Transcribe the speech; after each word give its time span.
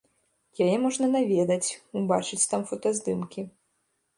Яе 0.67 0.77
можна 0.85 1.09
наведаць, 1.17 1.75
убачыць 2.01 2.41
там 2.55 2.61
фотаздымкі. 2.71 3.41